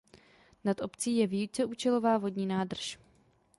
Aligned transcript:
Nad 0.63 0.81
obcí 0.81 1.17
je 1.17 1.27
víceúčelová 1.27 2.17
vodní 2.17 2.45
nádrž. 2.45 2.97